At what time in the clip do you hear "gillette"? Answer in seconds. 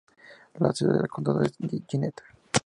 1.87-2.23